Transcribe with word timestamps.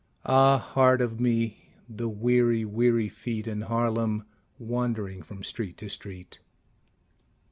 Ah, 0.25 0.57
heart 0.57 0.99
of 0.99 1.19
me, 1.19 1.69
the 1.87 2.09
weary, 2.09 2.65
weary 2.65 3.07
feet 3.07 3.45
In 3.45 3.61
Harlem 3.61 4.25
wandering 4.57 5.21
from 5.21 5.43
street 5.43 5.77
to 5.77 5.89
street. 5.89 6.39